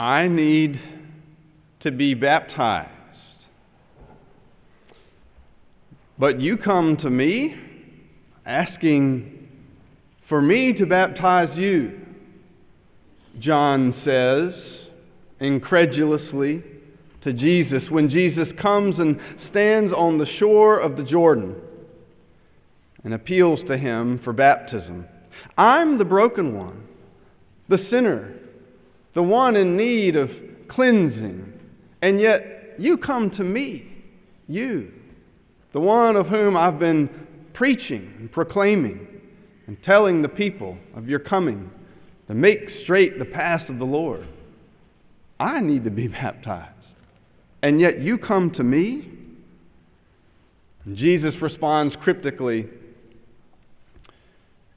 [0.00, 0.78] I need
[1.80, 3.44] to be baptized.
[6.18, 7.58] But you come to me
[8.46, 9.46] asking
[10.22, 12.00] for me to baptize you.
[13.38, 14.88] John says
[15.38, 16.62] incredulously
[17.20, 21.60] to Jesus when Jesus comes and stands on the shore of the Jordan
[23.04, 25.06] and appeals to him for baptism.
[25.58, 26.88] I'm the broken one,
[27.68, 28.34] the sinner,
[29.12, 31.52] the one in need of cleansing,
[32.00, 33.86] and yet you come to me,
[34.48, 34.92] you,
[35.72, 37.08] the one of whom I've been
[37.52, 39.06] preaching and proclaiming
[39.66, 41.70] and telling the people of your coming
[42.26, 44.26] to make straight the paths of the Lord.
[45.38, 46.96] I need to be baptized.
[47.62, 49.08] And yet you come to me?
[50.92, 52.68] Jesus responds cryptically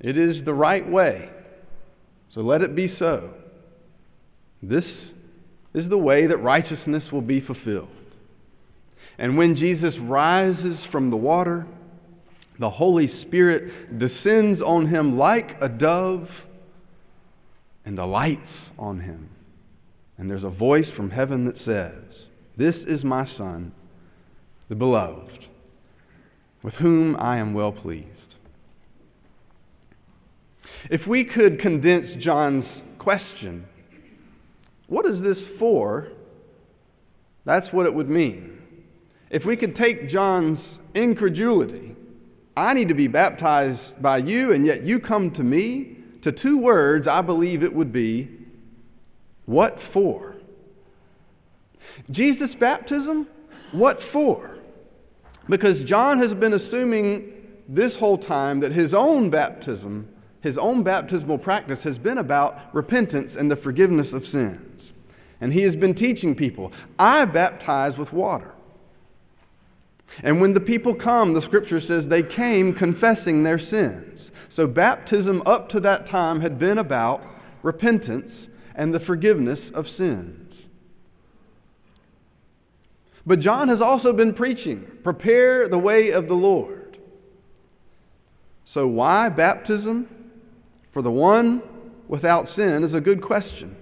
[0.00, 1.30] It is the right way,
[2.28, 3.34] so let it be so.
[4.62, 5.12] This
[5.74, 7.88] is the way that righteousness will be fulfilled.
[9.18, 11.66] And when Jesus rises from the water,
[12.58, 16.46] the Holy Spirit descends on him like a dove
[17.84, 19.28] and alights on him.
[20.16, 23.72] And there's a voice from heaven that says, This is my Son,
[24.68, 25.48] the beloved,
[26.62, 28.36] with whom I am well pleased.
[30.90, 33.66] If we could condense John's question,
[34.92, 36.08] what is this for?
[37.46, 38.62] That's what it would mean.
[39.30, 41.96] If we could take John's incredulity,
[42.54, 46.58] I need to be baptized by you, and yet you come to me, to two
[46.58, 48.28] words, I believe it would be
[49.46, 50.36] what for?
[52.10, 53.26] Jesus' baptism?
[53.72, 54.58] What for?
[55.48, 57.32] Because John has been assuming
[57.66, 60.11] this whole time that his own baptism,
[60.42, 64.92] his own baptismal practice, has been about repentance and the forgiveness of sins.
[65.40, 68.54] And he has been teaching people I baptize with water.
[70.22, 74.30] And when the people come, the scripture says they came confessing their sins.
[74.48, 77.24] So baptism up to that time had been about
[77.62, 80.66] repentance and the forgiveness of sins.
[83.24, 86.98] But John has also been preaching, prepare the way of the Lord.
[88.64, 90.08] So, why baptism
[90.92, 91.62] for the one
[92.06, 93.74] without sin is a good question.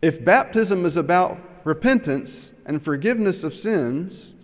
[0.00, 4.34] If baptism is about repentance and forgiveness of sins,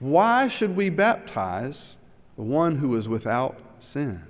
[0.00, 1.96] why should we baptize
[2.36, 4.24] the one who is without sin?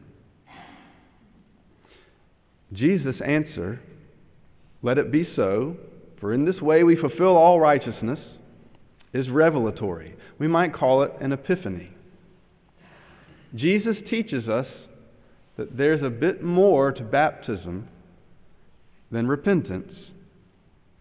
[2.72, 3.80] Jesus' answer
[4.82, 5.78] let it be so,
[6.16, 8.36] for in this way we fulfill all righteousness,
[9.14, 10.14] is revelatory.
[10.38, 11.92] We might call it an epiphany.
[13.54, 14.88] Jesus teaches us
[15.56, 17.88] that there's a bit more to baptism
[19.10, 20.12] than repentance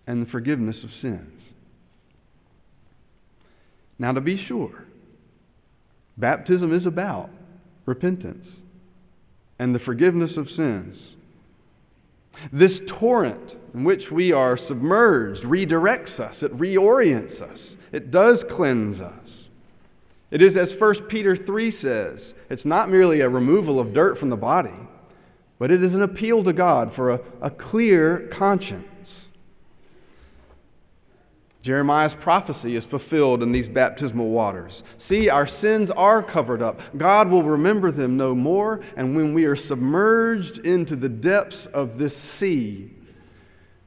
[0.05, 1.49] and the forgiveness of sins.
[3.97, 4.85] Now, to be sure,
[6.17, 7.29] baptism is about
[7.85, 8.61] repentance
[9.59, 11.15] and the forgiveness of sins.
[12.51, 19.01] This torrent in which we are submerged redirects us, it reorients us, it does cleanse
[19.01, 19.47] us.
[20.33, 24.29] It is as 1 Peter 3 says it's not merely a removal of dirt from
[24.29, 24.73] the body,
[25.59, 29.29] but it is an appeal to God for a, a clear conscience.
[31.61, 34.81] Jeremiah's prophecy is fulfilled in these baptismal waters.
[34.97, 36.81] See, our sins are covered up.
[36.97, 38.83] God will remember them no more.
[38.97, 42.89] And when we are submerged into the depths of this sea,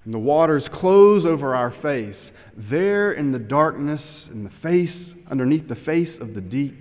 [0.07, 5.67] and the waters close over our face, there in the darkness, in the face, underneath
[5.67, 6.77] the face of the deep,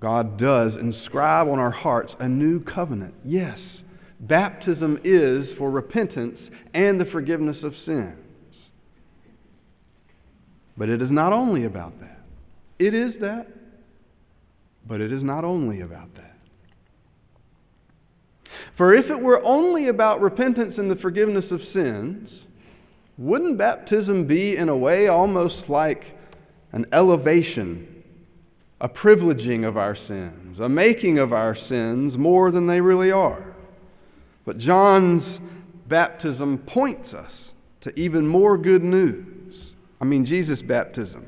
[0.00, 3.14] God does inscribe on our hearts a new covenant.
[3.24, 3.84] Yes,
[4.18, 8.72] baptism is for repentance and the forgiveness of sins.
[10.76, 12.20] But it is not only about that.
[12.80, 13.46] It is that,
[14.84, 16.37] but it is not only about that.
[18.78, 22.46] For if it were only about repentance and the forgiveness of sins,
[23.16, 26.16] wouldn't baptism be, in a way, almost like
[26.70, 28.04] an elevation,
[28.80, 33.52] a privileging of our sins, a making of our sins more than they really are?
[34.44, 35.40] But John's
[35.88, 39.74] baptism points us to even more good news.
[40.00, 41.26] I mean, Jesus' baptism.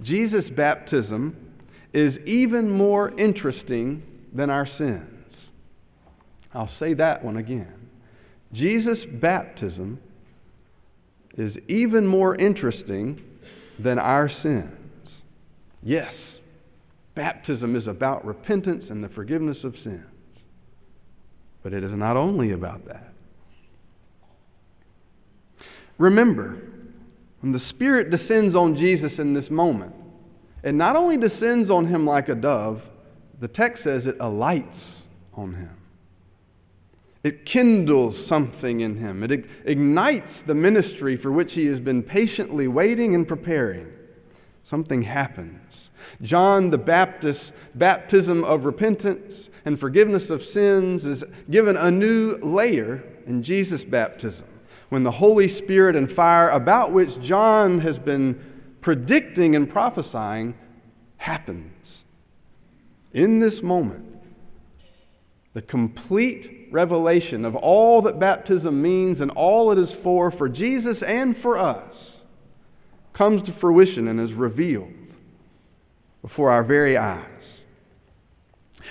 [0.00, 1.52] Jesus' baptism
[1.92, 5.11] is even more interesting than our sins.
[6.54, 7.88] I'll say that one again.
[8.52, 10.00] Jesus' baptism
[11.36, 13.22] is even more interesting
[13.78, 15.22] than our sins.
[15.82, 16.40] Yes,
[17.14, 20.04] baptism is about repentance and the forgiveness of sins.
[21.62, 23.12] But it is not only about that.
[25.96, 26.60] Remember,
[27.40, 29.94] when the Spirit descends on Jesus in this moment,
[30.62, 32.88] it not only descends on him like a dove,
[33.40, 35.02] the text says it alights
[35.34, 35.76] on him.
[37.22, 39.22] It kindles something in him.
[39.22, 43.92] It ignites the ministry for which he has been patiently waiting and preparing.
[44.64, 45.90] Something happens.
[46.20, 53.04] John the Baptist's baptism of repentance and forgiveness of sins is given a new layer
[53.26, 54.46] in Jesus' baptism
[54.88, 58.38] when the Holy Spirit and fire, about which John has been
[58.82, 60.54] predicting and prophesying,
[61.16, 62.04] happens.
[63.12, 64.04] In this moment,
[65.54, 71.02] the complete revelation of all that baptism means and all it is for, for Jesus
[71.02, 72.20] and for us,
[73.12, 74.92] comes to fruition and is revealed
[76.22, 77.60] before our very eyes.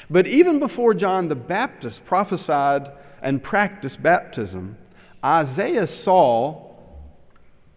[0.10, 2.92] But even before John the Baptist prophesied
[3.22, 4.78] and practiced baptism,
[5.24, 6.72] Isaiah saw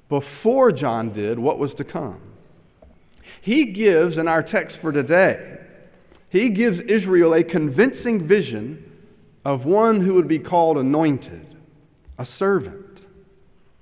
[0.09, 2.21] before John did what was to come.
[3.41, 5.59] He gives, in our text for today,
[6.29, 8.91] he gives Israel a convincing vision
[9.45, 11.57] of one who would be called anointed,
[12.19, 13.05] a servant,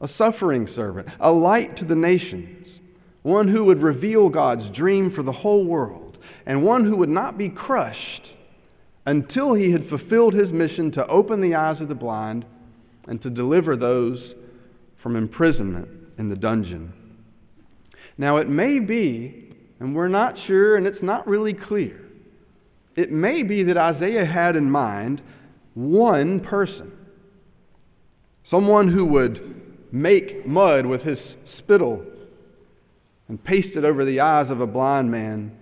[0.01, 2.81] a suffering servant, a light to the nations,
[3.23, 7.39] one who would reveal God's dream for the whole world, and one who would not
[7.39, 8.35] be crushed
[9.07, 12.45] until he had fulfilled his mission to open the eyes of the blind
[13.07, 14.35] and to deliver those
[14.97, 15.89] from imprisonment
[16.19, 16.93] in the dungeon.
[18.19, 19.51] Now, it may be,
[19.81, 22.01] and we're not sure, and it's not really clear,
[22.95, 25.23] it may be that Isaiah had in mind
[25.75, 26.93] one person,
[28.43, 32.05] someone who would make mud with his spittle
[33.29, 35.57] and paste it over the eyes of a blind man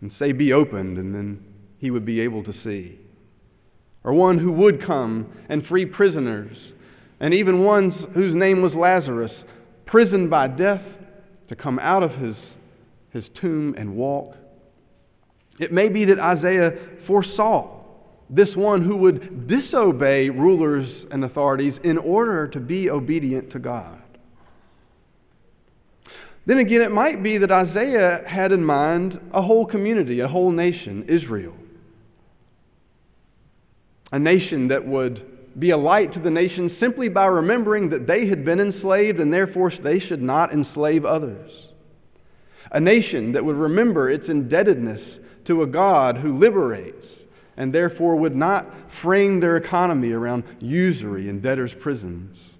[0.00, 1.44] and say, Be opened, and then
[1.78, 2.98] he would be able to see
[4.04, 6.74] or one who would come and free prisoners,
[7.18, 9.46] and even ones whose name was Lazarus,
[9.86, 10.98] prisoned by death,
[11.48, 12.56] to come out of his,
[13.10, 14.36] his tomb and walk.
[15.58, 17.83] It may be that Isaiah foresaw
[18.30, 24.00] this one who would disobey rulers and authorities in order to be obedient to God.
[26.46, 30.50] Then again, it might be that Isaiah had in mind a whole community, a whole
[30.50, 31.54] nation, Israel
[34.14, 38.26] a nation that would be a light to the nations simply by remembering that they
[38.26, 41.66] had been enslaved and therefore they should not enslave others.
[42.70, 47.24] A nation that would remember its indebtedness to a God who liberates
[47.56, 52.54] and therefore would not frame their economy around usury and debtors' prisons.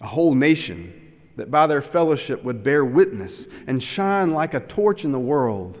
[0.00, 5.04] A whole nation that by their fellowship would bear witness and shine like a torch
[5.04, 5.80] in the world,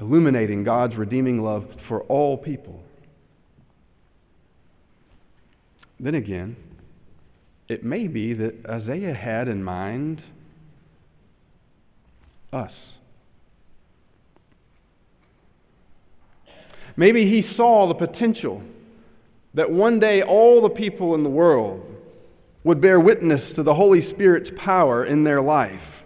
[0.00, 2.82] illuminating God's redeeming love for all people.
[5.98, 6.56] Then again,
[7.68, 10.24] it may be that Isaiah had in mind
[12.52, 12.96] us.
[17.00, 18.60] Maybe he saw the potential
[19.54, 21.82] that one day all the people in the world
[22.62, 26.04] would bear witness to the Holy Spirit's power in their life,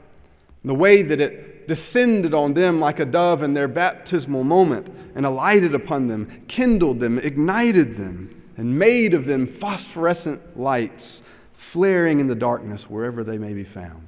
[0.65, 4.87] the way that it descended on them like a dove in their baptismal moment
[5.17, 11.25] and alighted upon them, kindled them, ignited them and made of them phosphorescent lights
[11.55, 14.07] flaring in the darkness wherever they may be found.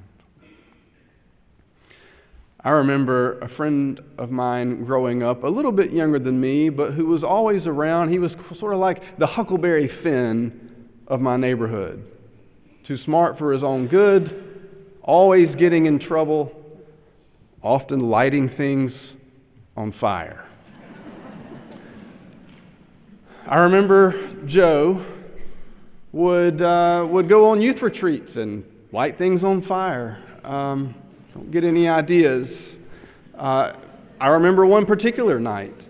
[2.63, 6.93] I remember a friend of mine growing up, a little bit younger than me, but
[6.93, 8.09] who was always around.
[8.09, 12.03] He was sort of like the Huckleberry Finn of my neighborhood.
[12.83, 14.43] Too smart for his own good,
[15.03, 16.51] always getting in trouble,
[17.61, 19.15] often lighting things
[19.75, 20.43] on fire.
[23.45, 24.13] I remember
[24.45, 25.05] Joe
[26.11, 30.21] would, uh, would go on youth retreats and light things on fire.
[30.43, 30.95] Um,
[31.37, 32.79] don't get any ideas.
[33.35, 33.71] Uh,
[34.19, 35.85] I remember one particular night.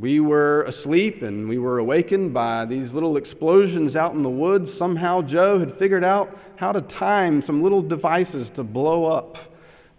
[0.00, 4.74] We were asleep and we were awakened by these little explosions out in the woods.
[4.74, 9.38] Somehow, Joe had figured out how to time some little devices to blow up.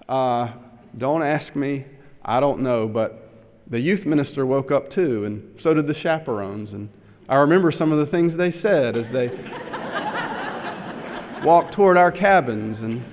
[0.09, 0.51] Uh,
[0.97, 1.85] don't ask me,
[2.25, 3.29] I don't know, but
[3.65, 6.73] the youth minister woke up too, and so did the chaperones.
[6.73, 6.89] And
[7.29, 9.29] I remember some of the things they said as they
[11.45, 12.81] walked toward our cabins.
[12.81, 13.05] And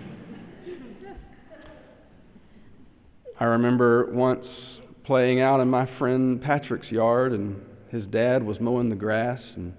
[3.38, 8.88] I remember once playing out in my friend Patrick's yard, and his dad was mowing
[8.88, 9.59] the grass.
[9.59, 9.75] And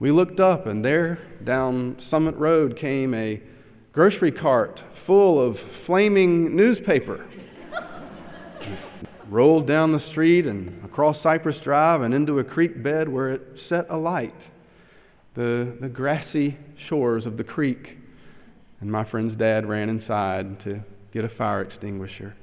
[0.00, 3.40] we looked up, and there down Summit Road came a
[3.92, 7.24] grocery cart full of flaming newspaper
[9.28, 13.60] rolled down the street and across Cypress Drive and into a creek bed where it
[13.60, 14.48] set alight.
[15.34, 17.98] the, the grassy shores of the creek.
[18.80, 22.34] And my friend's dad ran inside to get a fire extinguisher.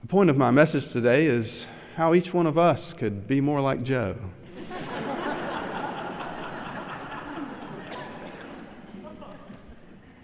[0.00, 3.60] The point of my message today is how each one of us could be more
[3.60, 4.16] like Joe.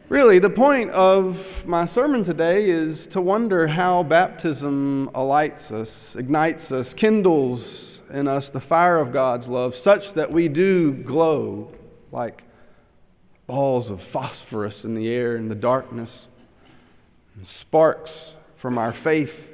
[0.08, 6.70] Really, the point of my sermon today is to wonder how baptism alights us, ignites
[6.70, 11.72] us, kindles in us the fire of God's love, such that we do glow
[12.12, 12.44] like
[13.48, 16.28] balls of phosphorus in the air in the darkness,
[17.34, 19.50] and sparks from our faith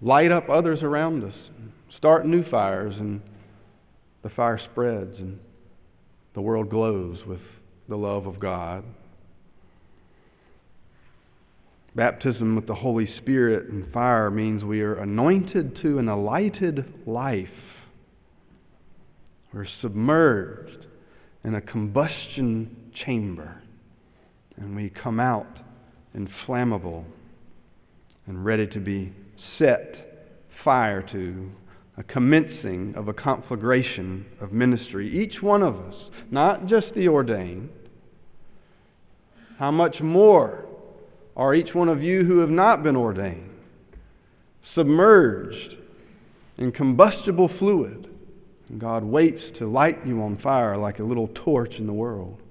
[0.00, 1.50] light up others around us,
[1.88, 3.22] start new fires, and
[4.22, 5.38] the fire spreads, and
[6.34, 8.84] the world glows with the love of God.
[11.94, 17.86] Baptism with the Holy Spirit and fire means we are anointed to an alighted life.
[19.52, 20.86] We're submerged
[21.42, 23.62] in a combustion chamber,
[24.56, 25.60] and we come out
[26.12, 27.06] inflammable
[28.26, 31.52] and ready to be set fire to,
[31.96, 35.08] a commencing of a conflagration of ministry.
[35.08, 37.70] Each one of us, not just the ordained,
[39.58, 40.66] how much more
[41.36, 43.50] are each one of you who have not been ordained,
[44.60, 45.76] submerged
[46.58, 48.10] in combustible fluid.
[48.68, 52.42] And God waits to light you on fire like a little torch in the world.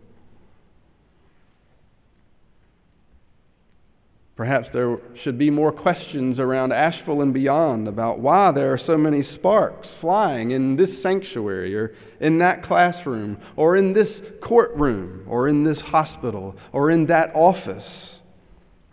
[4.35, 8.97] Perhaps there should be more questions around Asheville and beyond about why there are so
[8.97, 15.47] many sparks flying in this sanctuary or in that classroom or in this courtroom or
[15.47, 18.15] in this hospital or in that office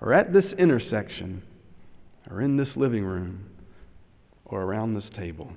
[0.02, 1.42] or at this intersection,
[2.28, 3.48] or in this living room,
[4.44, 5.52] or around this table.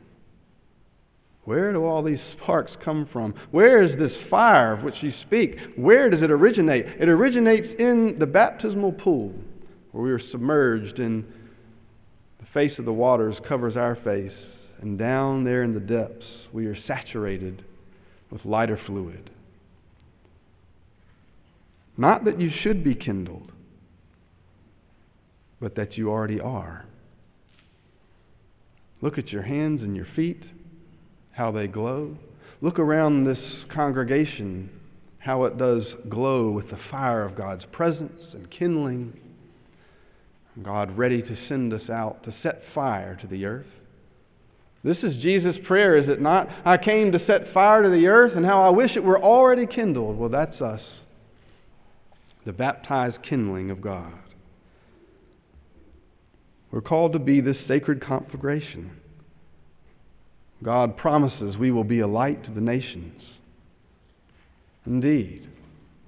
[1.46, 3.34] Where do all these sparks come from?
[3.50, 5.60] Where is this fire of which you speak?
[5.76, 6.86] Where does it originate?
[7.00, 9.34] It originates in the baptismal pool,
[9.96, 11.26] where we are submerged in
[12.38, 16.66] the face of the waters covers our face, and down there in the depths, we
[16.66, 17.64] are saturated
[18.30, 19.30] with lighter fluid.
[21.96, 23.54] Not that you should be kindled,
[25.62, 26.84] but that you already are.
[29.00, 30.50] Look at your hands and your feet,
[31.32, 32.18] how they glow.
[32.60, 34.70] Look around this congregation,
[35.20, 39.22] how it does glow with the fire of God's presence and kindling.
[40.62, 43.80] God ready to send us out to set fire to the earth.
[44.84, 46.50] This is Jesus' prayer, is it not?
[46.64, 49.66] I came to set fire to the earth, and how I wish it were already
[49.66, 50.18] kindled.
[50.18, 51.02] Well, that's us,
[52.46, 54.14] the baptized kindling of God.
[56.70, 58.92] We're called to be this sacred conflagration.
[60.62, 63.40] God promises we will be a light to the nations.
[64.86, 65.48] Indeed,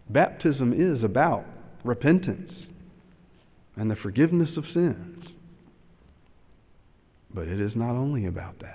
[0.10, 1.46] baptism is about
[1.84, 2.68] repentance
[3.78, 5.36] and the forgiveness of sins.
[7.34, 8.66] But it is not only about that.